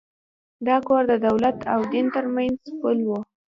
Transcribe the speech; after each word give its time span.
دا 0.67 0.75
کور 0.87 1.03
د 1.11 1.13
دولت 1.27 1.57
او 1.73 1.79
دین 1.91 2.05
تر 2.15 2.25
منځ 2.35 2.57
پُل 2.81 2.99
و. 3.07 3.11